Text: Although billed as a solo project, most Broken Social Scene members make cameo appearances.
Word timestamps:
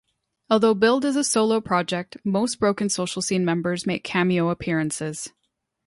Although 0.49 0.73
billed 0.73 1.05
as 1.05 1.15
a 1.15 1.23
solo 1.23 1.61
project, 1.61 2.17
most 2.23 2.59
Broken 2.59 2.89
Social 2.89 3.21
Scene 3.21 3.45
members 3.45 3.85
make 3.85 4.03
cameo 4.03 4.49
appearances. 4.49 5.31